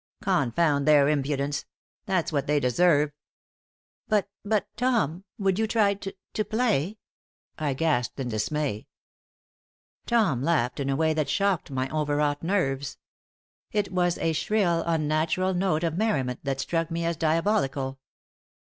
"Confound 0.23 0.87
their 0.87 1.07
impudence! 1.09 1.65
That's 2.07 2.31
what 2.33 2.47
they 2.47 2.59
deserve." 2.59 3.11
"But 4.07 4.27
but 4.43 4.65
Tom, 4.75 5.25
would 5.37 5.59
you 5.59 5.67
try 5.67 5.93
to 5.93 6.15
to 6.33 6.43
play?" 6.43 6.97
I 7.59 7.75
gasped, 7.75 8.19
in 8.19 8.27
dismay. 8.27 8.87
Tom 10.07 10.41
laughed 10.41 10.79
in 10.79 10.89
a 10.89 10.95
way 10.95 11.13
that 11.13 11.29
shocked 11.29 11.69
my 11.69 11.87
overwrought 11.91 12.41
nerves. 12.41 12.97
It 13.73 13.91
was 13.91 14.17
a 14.17 14.33
shrill, 14.33 14.81
unnatural 14.87 15.53
note 15.53 15.83
of 15.83 15.97
merriment, 15.99 16.39
that 16.41 16.59
struck 16.59 16.89
me 16.89 17.05
as 17.05 17.15
diabolical. 17.15 17.99